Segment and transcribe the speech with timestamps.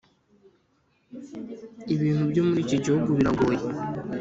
[1.93, 3.61] Ibintu byo muri iki gihugu biragoye